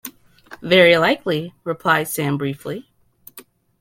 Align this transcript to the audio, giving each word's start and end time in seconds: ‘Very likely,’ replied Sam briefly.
‘Very 0.63 0.97
likely,’ 0.97 1.53
replied 1.63 2.07
Sam 2.07 2.35
briefly. 2.39 2.89